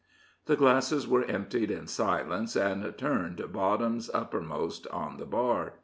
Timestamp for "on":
4.87-5.17